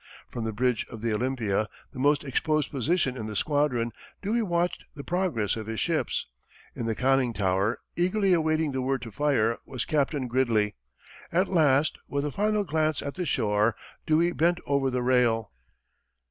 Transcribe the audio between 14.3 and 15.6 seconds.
bent over the rail.